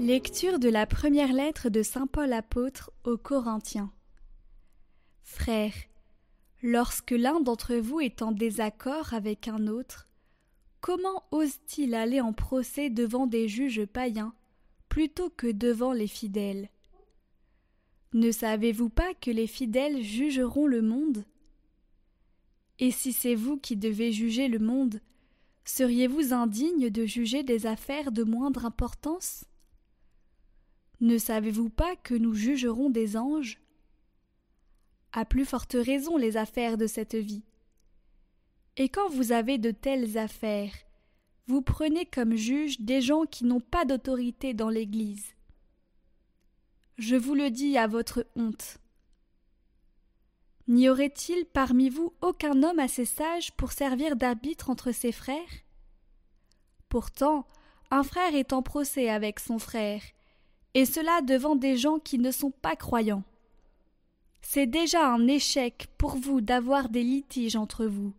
[0.00, 3.92] Lecture de la première lettre de Saint Paul apôtre aux Corinthiens.
[5.22, 5.72] Frères,
[6.64, 10.08] lorsque l'un d'entre vous est en désaccord avec un autre,
[10.80, 14.34] comment ose-t-il aller en procès devant des juges païens
[14.88, 16.70] plutôt que devant les fidèles?
[18.14, 21.24] Ne savez-vous pas que les fidèles jugeront le monde?
[22.80, 25.00] Et si c'est vous qui devez juger le monde,
[25.64, 29.44] seriez-vous indigne de juger des affaires de moindre importance?
[31.04, 33.60] Ne savez-vous pas que nous jugerons des anges?
[35.12, 37.44] À plus forte raison les affaires de cette vie.
[38.76, 40.72] Et quand vous avez de telles affaires,
[41.46, 45.34] vous prenez comme juges des gens qui n'ont pas d'autorité dans l'Église.
[46.96, 48.78] Je vous le dis à votre honte.
[50.68, 55.60] N'y aurait-il parmi vous aucun homme assez sage pour servir d'arbitre entre ses frères?
[56.88, 57.46] Pourtant,
[57.90, 60.00] un frère est en procès avec son frère,
[60.74, 63.24] et cela devant des gens qui ne sont pas croyants.
[64.42, 68.12] C'est déjà un échec pour vous d'avoir des litiges entre vous.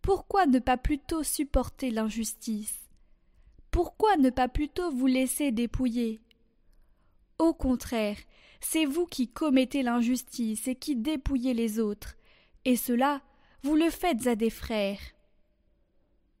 [0.00, 2.88] Pourquoi ne pas plutôt supporter l'injustice?
[3.70, 6.20] Pourquoi ne pas plutôt vous laisser dépouiller?
[7.38, 8.16] Au contraire,
[8.60, 12.16] c'est vous qui commettez l'injustice et qui dépouillez les autres,
[12.64, 13.20] et cela,
[13.62, 15.00] vous le faites à des frères.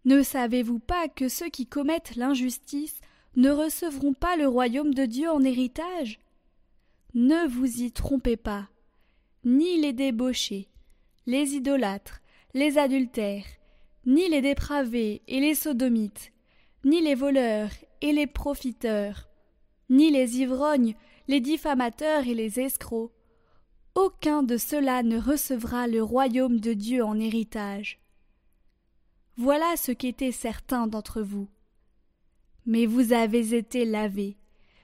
[0.04, 3.00] Ne savez-vous pas que ceux qui commettent l'injustice
[3.36, 6.18] ne recevront pas le royaume de Dieu en héritage
[7.14, 8.68] Ne vous y trompez pas.
[9.44, 10.68] Ni les débauchés,
[11.26, 12.20] les idolâtres,
[12.54, 13.44] les adultères,
[14.06, 16.32] ni les dépravés et les sodomites,
[16.84, 17.70] ni les voleurs
[18.00, 19.28] et les profiteurs,
[19.90, 20.94] ni les ivrognes,
[21.28, 23.12] les diffamateurs et les escrocs,
[23.94, 27.98] aucun de ceux-là ne recevra le royaume de Dieu en héritage.
[29.36, 31.48] Voilà ce qu'étaient certains d'entre vous.
[32.66, 34.36] Mais vous avez été lavés,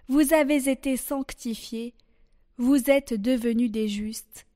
[0.09, 1.94] vous avez été sanctifiés,
[2.56, 4.47] vous êtes devenus des justes,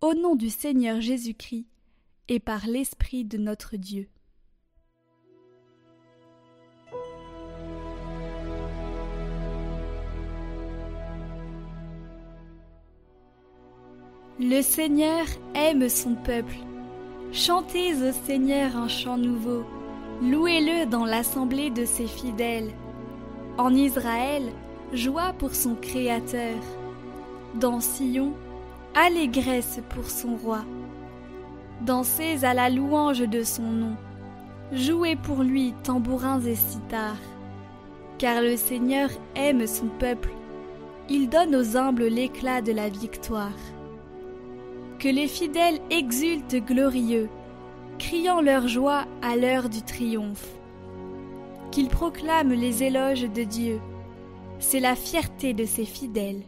[0.00, 1.66] au nom du Seigneur Jésus-Christ
[2.28, 4.08] et par l'Esprit de notre Dieu.
[14.38, 16.56] Le Seigneur aime son peuple.
[17.30, 19.66] Chantez au Seigneur un chant nouveau.
[20.22, 22.72] Louez-le dans l'assemblée de ses fidèles.
[23.56, 24.52] En Israël,
[24.92, 26.56] joie pour son Créateur.
[27.54, 28.34] Dans Sion,
[28.94, 30.60] allégresse pour son roi.
[31.80, 33.96] Dansez à la louange de son nom.
[34.72, 37.16] Jouez pour lui tambourins et cithars.
[38.18, 40.32] Car le Seigneur aime son peuple.
[41.08, 43.56] Il donne aux humbles l'éclat de la victoire.
[44.98, 47.30] Que les fidèles exultent glorieux
[48.00, 50.48] criant leur joie à l'heure du triomphe.
[51.70, 53.78] Qu'ils proclament les éloges de Dieu,
[54.58, 56.42] c'est la fierté de ses fidèles.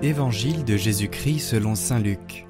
[0.00, 2.46] Évangile de Jésus-Christ selon Saint Luc.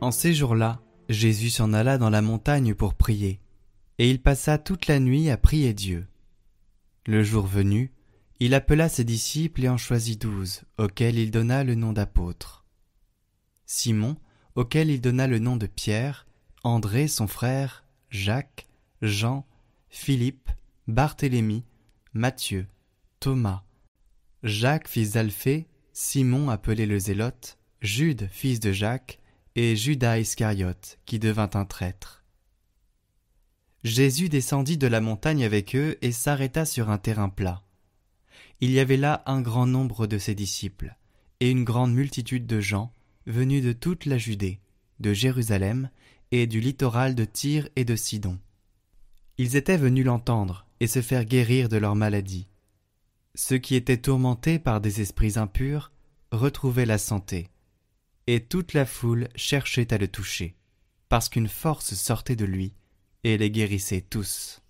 [0.00, 3.38] En ces jours-là, Jésus s'en alla dans la montagne pour prier
[3.98, 6.06] et il passa toute la nuit à prier Dieu.
[7.06, 7.92] Le jour venu,
[8.40, 12.64] il appela ses disciples et en choisit douze, auxquels il donna le nom d'apôtres.
[13.64, 14.16] Simon,
[14.54, 16.26] auquel il donna le nom de Pierre,
[16.62, 18.66] André son frère, Jacques,
[19.02, 19.46] Jean,
[19.88, 20.50] Philippe,
[20.88, 21.64] Barthélemy,
[22.12, 22.66] Matthieu,
[23.20, 23.62] Thomas,
[24.42, 29.20] Jacques fils d'Alphée, Simon appelé le Zélote, Jude fils de Jacques,
[29.54, 32.25] et Judas Iscariote, qui devint un traître.
[33.86, 37.62] Jésus descendit de la montagne avec eux et s'arrêta sur un terrain plat.
[38.60, 40.96] Il y avait là un grand nombre de ses disciples,
[41.38, 42.92] et une grande multitude de gens,
[43.26, 44.58] venus de toute la Judée,
[44.98, 45.88] de Jérusalem
[46.32, 48.40] et du littoral de Tyr et de Sidon.
[49.38, 52.48] Ils étaient venus l'entendre et se faire guérir de leur maladie.
[53.36, 55.92] Ceux qui étaient tourmentés par des esprits impurs
[56.32, 57.50] retrouvaient la santé,
[58.26, 60.56] et toute la foule cherchait à le toucher,
[61.08, 62.72] parce qu'une force sortait de lui
[63.26, 64.60] et les guérissez tous.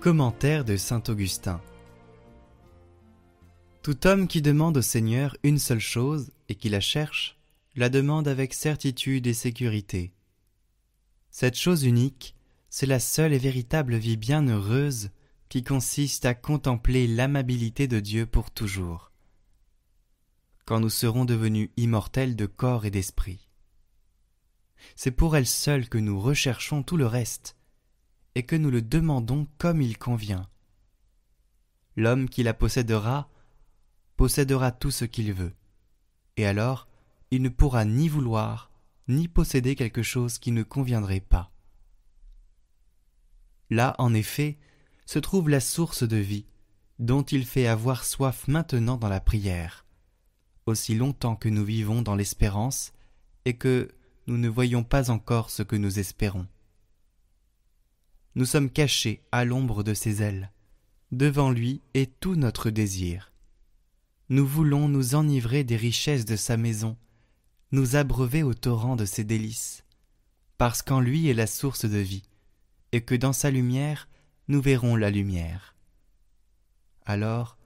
[0.00, 1.60] Commentaire de Saint Augustin
[3.82, 7.38] Tout homme qui demande au Seigneur une seule chose et qui la cherche,
[7.76, 10.14] la demande avec certitude et sécurité.
[11.30, 12.34] Cette chose unique,
[12.70, 15.10] c'est la seule et véritable vie bienheureuse
[15.54, 19.12] qui consiste à contempler l'amabilité de Dieu pour toujours,
[20.64, 23.48] quand nous serons devenus immortels de corps et d'esprit.
[24.96, 27.56] C'est pour elle seule que nous recherchons tout le reste,
[28.34, 30.50] et que nous le demandons comme il convient.
[31.94, 33.30] L'homme qui la possédera
[34.16, 35.54] possédera tout ce qu'il veut,
[36.36, 36.88] et alors
[37.30, 38.72] il ne pourra ni vouloir,
[39.06, 41.52] ni posséder quelque chose qui ne conviendrait pas.
[43.70, 44.58] Là, en effet,
[45.06, 46.46] se trouve la source de vie,
[46.98, 49.84] dont il fait avoir soif maintenant dans la prière,
[50.66, 52.92] aussi longtemps que nous vivons dans l'espérance,
[53.44, 53.90] et que
[54.26, 56.46] nous ne voyons pas encore ce que nous espérons.
[58.34, 60.50] Nous sommes cachés à l'ombre de ses ailes.
[61.12, 63.32] Devant lui est tout notre désir.
[64.30, 66.96] Nous voulons nous enivrer des richesses de sa maison,
[67.70, 69.84] nous abreuver au torrent de ses délices,
[70.58, 72.24] parce qu'en lui est la source de vie,
[72.92, 74.08] et que dans sa lumière
[74.48, 75.74] nous verrons la lumière.
[77.06, 77.58] Alors,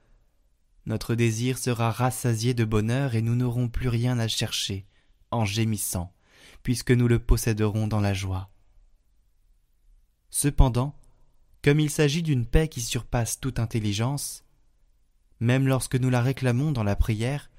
[0.87, 4.87] notre désir sera rassasié de bonheur et nous n'aurons plus rien à chercher,
[5.31, 6.13] en gémissant,
[6.63, 8.51] puisque nous le posséderons dans la joie.
[10.31, 10.99] Cependant,
[11.63, 14.45] comme il s'agit d'une paix qui surpasse toute intelligence,
[15.41, 17.51] même lorsque nous la réclamons dans la prière,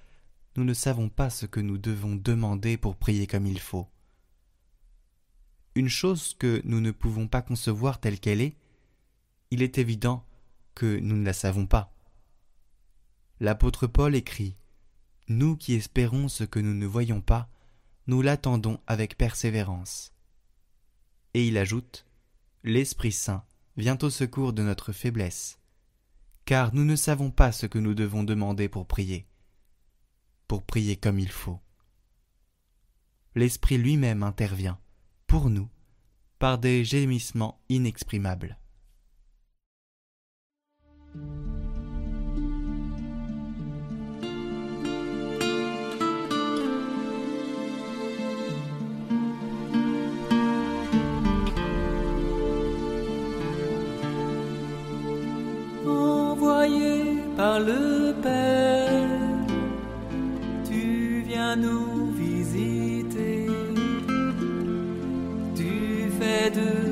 [0.56, 3.88] nous ne savons pas ce que nous devons demander pour prier comme il faut.
[5.75, 8.57] Une chose que nous ne pouvons pas concevoir telle qu'elle est,
[9.51, 10.25] il est évident
[10.75, 11.94] que nous ne la savons pas.
[13.40, 14.56] L'apôtre Paul écrit
[15.28, 17.50] Nous qui espérons ce que nous ne voyons pas,
[18.07, 20.13] nous l'attendons avec persévérance.
[21.34, 22.06] Et il ajoute
[22.63, 23.46] L'Esprit Saint
[23.78, 25.60] vient au secours de notre faiblesse,
[26.46, 29.28] car nous ne savons pas ce que nous devons demander pour prier,
[30.48, 31.60] pour prier comme il faut.
[33.36, 34.80] L'Esprit lui-même intervient,
[35.28, 35.69] pour nous,
[36.40, 38.57] par des gémissements inexprimables.
[57.39, 59.07] Par le Père,
[60.65, 63.47] tu viens nous visiter,
[65.55, 66.88] tu fais de